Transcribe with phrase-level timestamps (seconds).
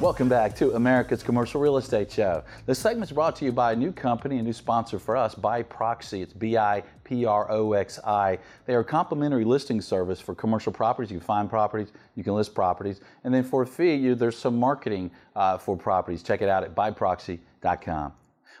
[0.00, 2.44] Welcome back to America's Commercial Real Estate Show.
[2.66, 5.34] This segment is brought to you by a new company, a new sponsor for us,
[5.34, 6.22] Biproxi.
[6.22, 8.38] It's B I P R O X I.
[8.66, 11.10] They are a complimentary listing service for commercial properties.
[11.10, 14.38] You can find properties, you can list properties, and then for a fee, you, there's
[14.38, 16.22] some marketing uh, for properties.
[16.22, 18.12] Check it out at biproxi.com.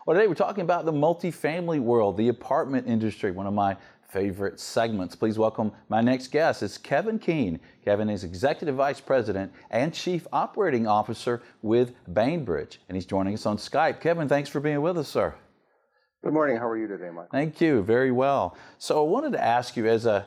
[0.06, 3.76] Well, today we're talking about the multifamily world, the apartment industry, one of my
[4.08, 5.14] favorite segments.
[5.14, 6.62] Please welcome my next guest.
[6.62, 7.60] It's Kevin Keene.
[7.84, 13.44] Kevin is Executive Vice President and Chief Operating Officer with Bainbridge, and he's joining us
[13.44, 14.00] on Skype.
[14.00, 15.34] Kevin, thanks for being with us, sir.
[16.24, 16.56] Good morning.
[16.56, 17.28] How are you today, Michael?
[17.30, 17.82] Thank you.
[17.82, 18.56] Very well.
[18.78, 20.26] So I wanted to ask you, as a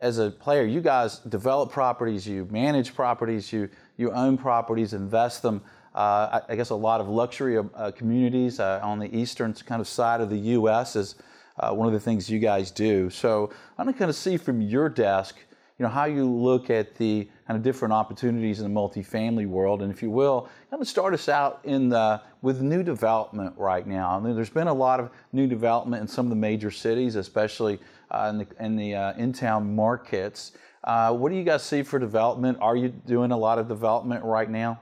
[0.00, 5.42] as a player, you guys develop properties, you manage properties, you you own properties, invest
[5.42, 5.62] them.
[5.94, 9.80] Uh, I, I, guess a lot of luxury uh, communities uh, on the eastern kind
[9.80, 10.96] of side of the U.S.
[10.96, 11.16] is
[11.58, 13.10] uh, one of the things you guys do.
[13.10, 15.36] So I'm going to kind of see from your desk,
[15.78, 19.82] you know, how you look at the kind of different opportunities in the multifamily world,
[19.82, 23.86] and if you will, kind of start us out in the, with new development right
[23.86, 24.16] now.
[24.16, 27.16] I mean, there's been a lot of new development in some of the major cities,
[27.16, 27.78] especially
[28.10, 30.52] uh, in the, in the uh, in-town markets.
[30.84, 32.58] Uh, what do you guys see for development?
[32.60, 34.80] Are you doing a lot of development right now?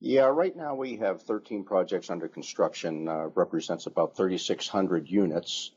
[0.00, 5.72] Yeah, right now we have 13 projects under construction, uh, represents about 3,600 units.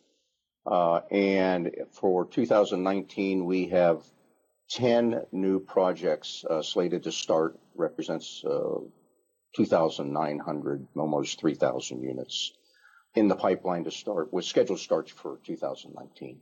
[0.63, 4.03] Uh, and for 2019, we have
[4.69, 8.81] 10 new projects uh, slated to start, represents uh,
[9.55, 12.53] 2,900, almost 3,000 units
[13.15, 16.39] in the pipeline to start, with scheduled starts for 2019.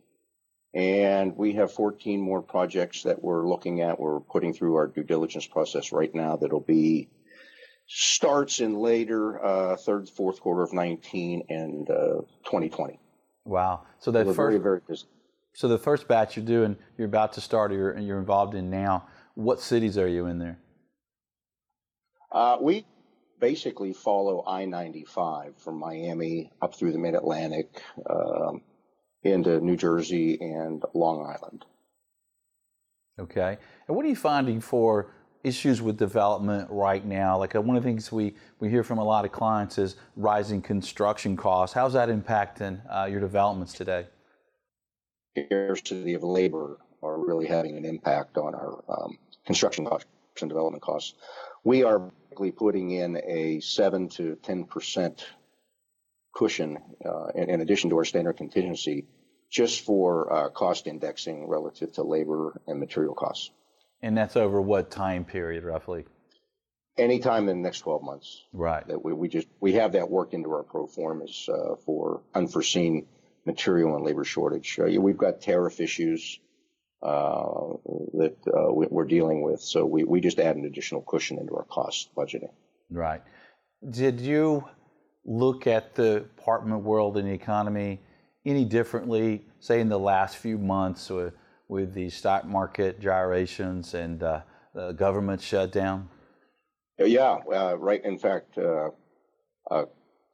[0.74, 4.00] And we have 14 more projects that we're looking at.
[4.02, 7.08] We're putting through our due diligence process right now that'll be
[7.90, 13.00] starts in later uh, third, fourth quarter of 19 and uh, 2020.
[13.46, 13.82] Wow!
[14.00, 14.82] So that first, very, very
[15.54, 18.70] so the first batch you're doing, you're about to start, or you're, you're involved in
[18.70, 19.08] now.
[19.34, 20.60] What cities are you in there?
[22.32, 22.86] Uh, we
[23.40, 28.62] basically follow I-95 from Miami up through the Mid-Atlantic um,
[29.24, 31.66] into New Jersey and Long Island.
[33.20, 33.58] Okay.
[33.88, 35.12] And what are you finding for
[35.44, 37.38] issues with development right now?
[37.38, 39.96] Like uh, one of the things we, we hear from a lot of clients is
[40.16, 41.74] rising construction costs.
[41.74, 44.08] How's that impacting uh, your developments today?
[45.38, 50.08] Scarcity of labor are really having an impact on our um, construction costs
[50.42, 51.14] and development costs.
[51.64, 52.12] We are
[52.56, 55.26] putting in a seven to ten percent
[56.34, 59.08] cushion uh, in, in, addition to our standard contingency,
[59.50, 63.52] just for uh, cost indexing relative to labor and material costs.
[64.02, 66.06] And that's over what time period roughly?
[66.98, 68.44] Anytime in the next 12 months.
[68.54, 68.86] Right.
[68.88, 73.08] That we, we just we have that worked into our pro formas uh, for unforeseen
[73.46, 74.80] material and labor shortage.
[74.80, 76.40] Uh, we've got tariff issues
[77.02, 77.74] uh,
[78.14, 81.64] that uh, we're dealing with, so we, we just add an additional cushion into our
[81.64, 82.52] cost budgeting.
[82.90, 83.22] Right.
[83.90, 84.66] Did you
[85.26, 88.02] look at the apartment world and the economy
[88.46, 91.10] any differently, say in the last few months?
[91.10, 91.34] Or
[91.70, 94.42] with the stock market gyrations and uh,
[94.74, 96.10] the government shutdown?
[96.98, 98.04] Yeah, uh, right.
[98.04, 98.90] In fact, uh,
[99.72, 99.86] a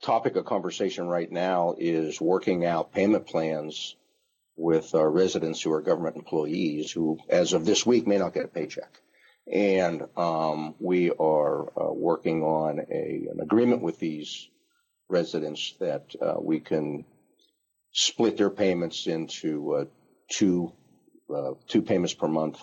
[0.01, 3.95] topic of conversation right now is working out payment plans
[4.55, 8.45] with our residents who are government employees who, as of this week, may not get
[8.45, 9.01] a paycheck.
[9.51, 14.49] And um, we are uh, working on a, an agreement with these
[15.07, 17.05] residents that uh, we can
[17.91, 19.85] split their payments into uh,
[20.31, 20.71] two
[21.33, 22.59] uh, two payments per month,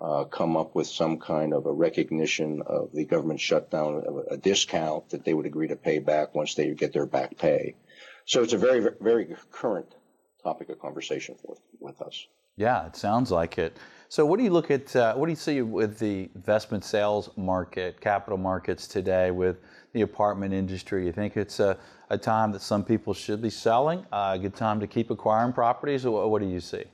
[0.00, 5.08] uh, come up with some kind of a recognition of the government shutdown, a discount
[5.10, 7.76] that they would agree to pay back once they get their back pay.
[8.24, 9.94] So it's a very, very current
[10.42, 12.26] topic of conversation with, with us.
[12.56, 13.76] Yeah, it sounds like it.
[14.08, 14.94] So, what do you look at?
[14.94, 19.56] Uh, what do you see with the investment sales market, capital markets today, with
[19.94, 21.06] the apartment industry?
[21.06, 21.78] You think it's a,
[22.10, 25.54] a time that some people should be selling, uh, a good time to keep acquiring
[25.54, 26.84] properties, or what do you see?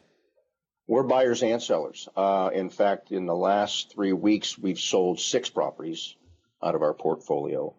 [0.89, 2.09] We're buyers and sellers.
[2.17, 6.17] Uh, in fact, in the last three weeks, we've sold six properties
[6.63, 7.75] out of our portfolio,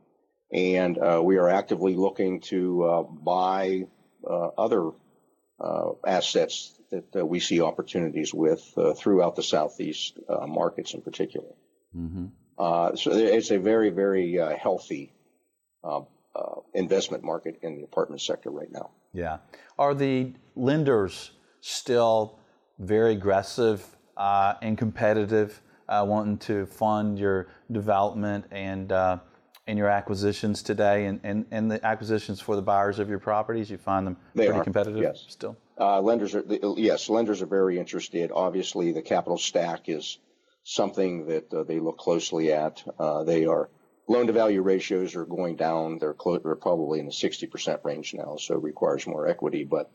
[0.53, 3.87] and uh, we are actively looking to uh, buy
[4.23, 4.91] uh, other
[5.59, 11.49] uh, assets that we see opportunities with uh, throughout the southeast markets in particular.
[11.95, 12.95] Mm-hmm.
[12.95, 15.13] so it's a very, very healthy
[16.73, 18.91] investment market in the apartment sector right now.
[19.13, 19.37] Yeah.
[19.77, 21.31] Are the lenders
[21.61, 22.38] still
[22.79, 23.85] very aggressive
[24.17, 29.19] uh, and competitive, uh, wanting to fund your development and uh,
[29.67, 33.69] and your acquisitions today, and, and, and the acquisitions for the buyers of your properties.
[33.69, 34.63] You find them they pretty are.
[34.63, 35.25] competitive yes.
[35.27, 35.55] still.
[35.79, 36.43] Uh, lenders are
[36.75, 38.31] yes, lenders are very interested.
[38.33, 40.17] Obviously, the capital stack is
[40.63, 42.83] something that uh, they look closely at.
[42.97, 43.69] Uh, they are
[44.07, 45.99] loan to value ratios are going down.
[45.99, 49.63] They're, close, they're probably in the 60% range now, so it requires more equity.
[49.63, 49.91] But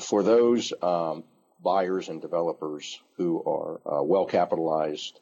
[0.00, 1.24] for those um,
[1.62, 5.20] buyers and developers who are uh, well capitalized,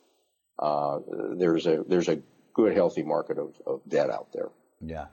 [0.58, 1.00] uh,
[1.36, 2.20] there's a there's a
[2.54, 4.48] good healthy market of, of debt out there.
[4.80, 5.06] Yeah.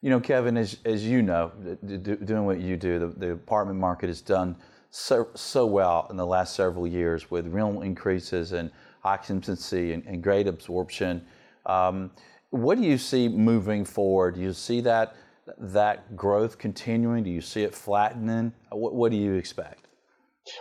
[0.00, 1.50] You know, Kevin, as, as you know,
[1.84, 4.56] doing what you do, the, the apartment market has done
[4.90, 8.70] so, so well in the last several years with real increases in
[9.02, 11.24] occupancy and, and great absorption.
[11.66, 12.12] Um,
[12.50, 14.36] what do you see moving forward?
[14.36, 15.16] Do you see that
[15.58, 17.24] that growth continuing?
[17.24, 18.52] Do you see it flattening?
[18.70, 19.87] What, what do you expect?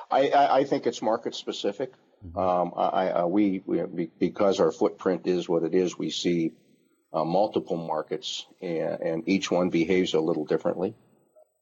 [0.09, 1.93] I, I, I think it's market specific.
[2.25, 2.37] Mm-hmm.
[2.37, 6.53] Um, I, I, we, we, because our footprint is what it is, we see
[7.13, 10.93] uh, multiple markets, and, and, each one behaves a little differently.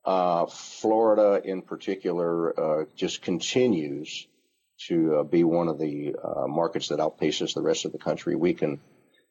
[0.03, 4.27] Uh, Florida, in particular, uh, just continues
[4.87, 8.35] to uh, be one of the uh, markets that outpaces the rest of the country.
[8.35, 8.79] We can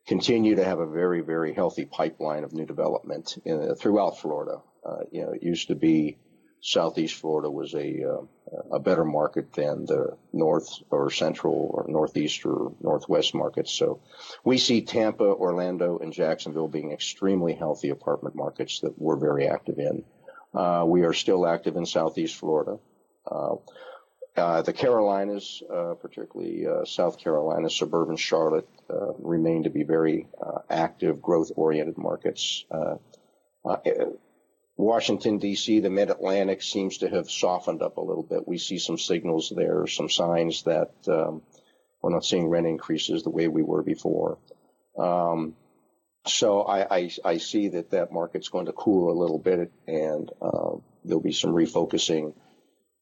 [0.07, 4.63] continue to have a very, very healthy pipeline of new development in, throughout Florida.
[4.85, 6.19] Uh, you know, it used to be
[6.67, 8.23] Southeast Florida was a uh,
[8.73, 13.71] a better market than the North or Central or Northeast or Northwest markets.
[13.71, 14.01] So
[14.45, 19.79] we see Tampa, Orlando, and Jacksonville being extremely healthy apartment markets that we're very active
[19.79, 20.05] in.
[20.55, 22.79] Uh, we are still active in Southeast Florida.
[23.31, 23.57] Uh,
[24.35, 30.29] uh, the Carolinas, uh, particularly uh, South Carolina, suburban Charlotte, uh, remain to be very
[30.41, 32.65] uh, active, growth-oriented markets.
[34.77, 38.49] Washington, D.C., the Mid Atlantic seems to have softened up a little bit.
[38.49, 41.43] We see some signals there, some signs that um,
[42.03, 44.39] we're not seeing rent increases the way we were before.
[44.99, 45.55] Um,
[46.27, 50.31] so I, I, I, see that that market's going to cool a little bit, and
[50.41, 52.35] uh, there'll be some refocusing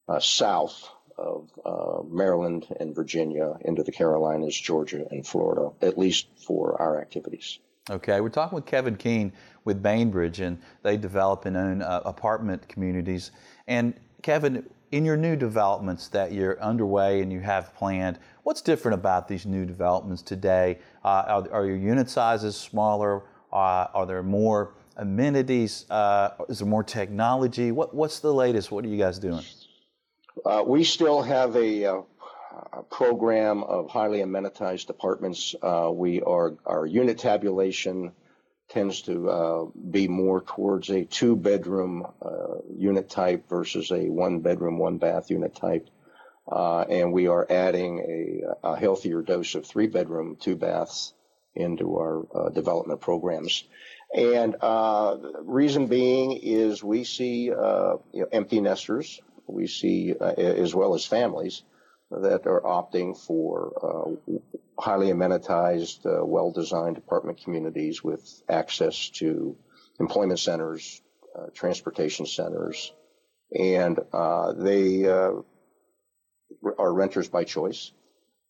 [0.08, 6.26] uh, south of uh, Maryland and Virginia into the Carolinas, Georgia, and Florida, at least
[6.46, 7.58] for our activities.
[7.90, 9.32] Okay, we're talking with Kevin Keene
[9.64, 13.32] with Bainbridge, and they develop and own uh, apartment communities.
[13.67, 18.94] And Kevin, in your new developments that you're underway and you have planned, what's different
[18.94, 20.79] about these new developments today?
[21.05, 23.25] Uh, are, are, your unit sizes smaller?
[23.52, 25.85] Uh, are there more amenities?
[25.90, 27.73] Uh, is there more technology?
[27.73, 28.70] What, what's the latest?
[28.70, 29.44] What are you guys doing?
[30.46, 32.02] Uh, we still have a uh,
[32.90, 35.54] program of highly amenitized apartments.
[35.62, 38.12] Uh, we are our unit tabulation
[38.69, 44.40] tends to uh, be more towards a two bedroom uh, unit type versus a one
[44.40, 45.88] bedroom one bath unit type.
[46.50, 51.14] Uh, and we are adding a, a, healthier dose of three bedroom two baths
[51.54, 53.64] into our uh, development programs.
[54.14, 60.94] And uh, reason being is we see you know, empty nesters, we see as well
[60.94, 61.62] as families
[62.20, 64.32] that are opting for uh,
[64.79, 69.56] highly amenitized, uh, well-designed apartment communities with access to
[69.99, 71.00] employment centers,
[71.38, 72.93] uh, transportation centers,
[73.59, 75.32] and uh, they uh,
[76.79, 77.93] are renters by choice.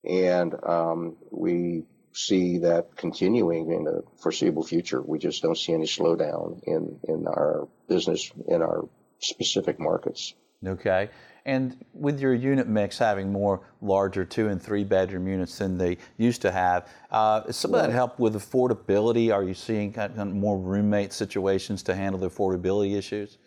[0.05, 5.01] And um, we see that continuing in the foreseeable future.
[5.01, 8.89] We just don't see any slowdown in, in our business in our
[9.21, 10.35] specific markets.
[10.67, 11.09] Okay.
[11.45, 15.99] And with your unit mix having more larger two and three bedroom units than they
[16.17, 19.35] used to have, uh, some of that help with affordability?
[19.35, 23.39] Are you seeing kind of more roommate situations to handle the affordability issues?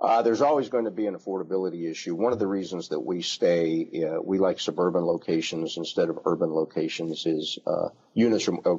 [0.00, 2.14] Uh, there's always going to be an affordability issue.
[2.14, 6.50] One of the reasons that we stay, uh, we like suburban locations instead of urban
[6.50, 8.76] locations, is uh, units from uh,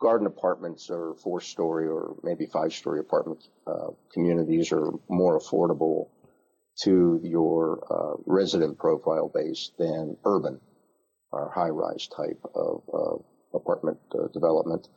[0.00, 6.08] garden apartments or four story or maybe five story apartment uh, communities are more affordable
[6.82, 10.60] to your uh, resident profile base than urban
[11.32, 14.88] or high rise type of uh, apartment uh, development.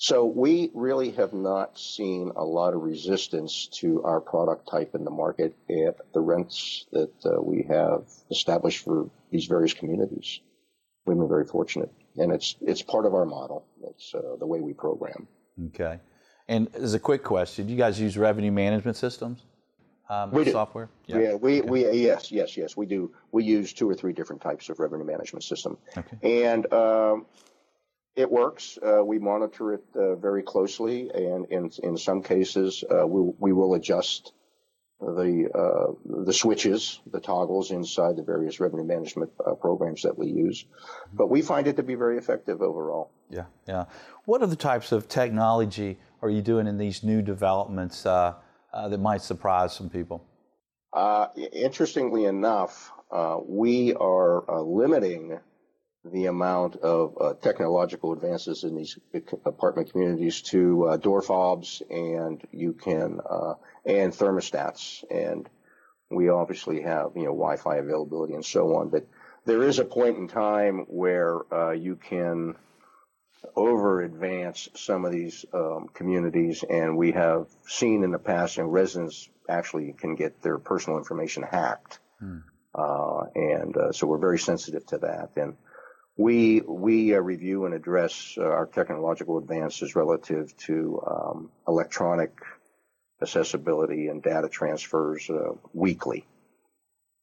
[0.00, 5.04] So we really have not seen a lot of resistance to our product type in
[5.04, 10.40] the market at the rents that uh, we have established for these various communities.
[11.04, 13.66] We've been very fortunate, and it's it's part of our model.
[13.90, 15.26] It's uh, the way we program.
[15.68, 15.98] Okay.
[16.46, 19.42] And as a quick question, do you guys use revenue management systems?
[20.08, 20.52] Um, we do.
[20.52, 20.88] software?
[21.06, 21.68] Yeah, yeah we, okay.
[21.68, 23.12] we yes yes yes we do.
[23.32, 26.16] We use two or three different types of revenue management system, okay.
[26.44, 27.26] and um,
[28.16, 28.78] it works.
[28.82, 33.52] Uh, we monitor it uh, very closely, and in in some cases uh, we we
[33.52, 34.32] will adjust
[35.00, 40.26] the uh, the switches, the toggles inside the various revenue management uh, programs that we
[40.26, 40.64] use,
[41.12, 43.10] but we find it to be very effective overall.
[43.30, 43.84] Yeah, yeah.
[44.24, 48.06] What other types of technology are you doing in these new developments?
[48.72, 50.24] Uh, that might surprise some people?
[50.92, 55.38] Uh, interestingly enough, uh, we are uh, limiting
[56.04, 58.98] the amount of uh, technological advances in these
[59.44, 63.20] apartment communities to uh, door fobs and you can
[63.84, 65.48] and thermostats and
[66.10, 69.06] we obviously have you know Wi-Fi availability and so on but
[69.44, 71.40] there is a point in time where
[71.74, 72.54] you can
[73.54, 78.72] over advance some of these um, communities and we have seen in the past and
[78.72, 81.98] residents actually can get their personal information hacked.
[82.18, 82.38] Hmm.
[82.74, 85.30] Uh, and uh, so we're very sensitive to that.
[85.36, 85.56] And
[86.18, 92.32] we we uh, review and address uh, our technological advances relative to um, electronic
[93.22, 96.26] accessibility and data transfers uh, weekly,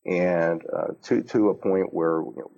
[0.05, 2.51] and uh, to to a point where you know,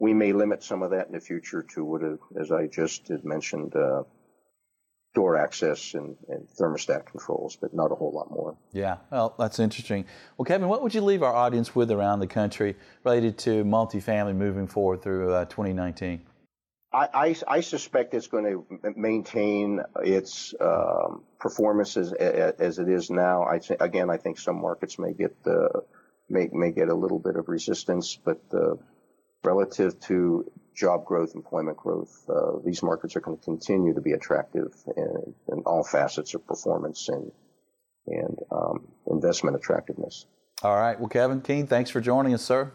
[0.00, 2.00] we may limit some of that in the future to what,
[2.40, 4.02] as I just had mentioned, uh,
[5.14, 8.56] door access and, and, thermostat controls, but not a whole lot more.
[8.72, 10.06] Yeah, well, that's interesting.
[10.38, 14.36] Well, Kevin, what would you leave our audience with around the country related to multifamily
[14.36, 16.22] moving forward through uh, 2019?
[16.92, 23.10] I, I, I, suspect it's going to maintain its um, performance as, as, it is
[23.10, 23.44] now.
[23.44, 25.80] I th- again, I think some markets may get uh,
[26.28, 28.74] may may get a little bit of resistance, but uh,
[29.42, 34.12] relative to job growth, employment growth, uh, these markets are going to continue to be
[34.12, 37.30] attractive in, in all facets of performance and
[38.06, 40.26] and um, investment attractiveness.
[40.62, 40.98] All right.
[40.98, 42.72] Well, Kevin Keene, thanks for joining us, sir.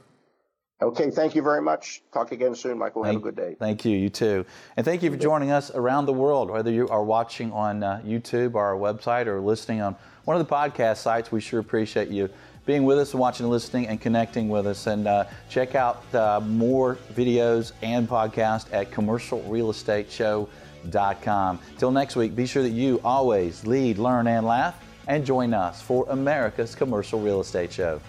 [0.81, 2.03] Okay, thank you very much.
[2.13, 3.03] Talk again soon, Michael.
[3.03, 3.55] Have a good day.
[3.57, 3.97] Thank you.
[3.97, 4.45] You too.
[4.75, 8.01] And thank you for joining us around the world, whether you are watching on uh,
[8.05, 9.95] YouTube or our website or listening on
[10.25, 11.31] one of the podcast sites.
[11.31, 12.29] We sure appreciate you
[12.65, 14.87] being with us, and watching, and listening, and connecting with us.
[14.87, 21.59] And uh, check out uh, more videos and podcasts at commercialrealestateshow.com.
[21.77, 25.81] Till next week, be sure that you always lead, learn, and laugh, and join us
[25.81, 28.01] for America's Commercial Real Estate Show.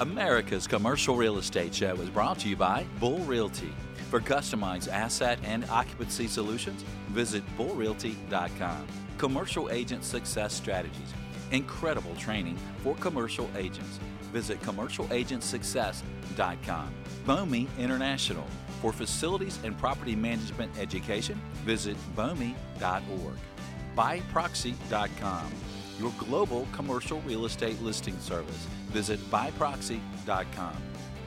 [0.00, 3.72] America's Commercial Real Estate Show is brought to you by Bull Realty.
[4.08, 8.86] For customized asset and occupancy solutions, visit bullrealty.com.
[9.18, 11.12] Commercial Agent Success Strategies.
[11.50, 13.98] Incredible training for commercial agents.
[14.32, 16.94] Visit commercialagentsuccess.com.
[17.26, 18.46] BOMI International.
[18.80, 23.36] For facilities and property management education, visit BOMI.org.
[23.94, 25.52] Biproxi.com.
[25.98, 28.66] Your global commercial real estate listing service.
[28.90, 30.76] Visit Biproxi.com.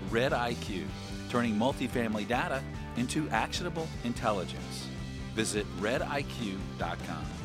[0.09, 0.87] Red IQ
[1.31, 2.61] turning multifamily data
[2.97, 4.87] into actionable intelligence.
[5.33, 7.40] Visit rediq.com.